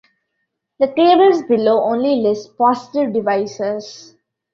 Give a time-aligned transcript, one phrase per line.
[0.79, 4.15] The tables below only list positive divisors.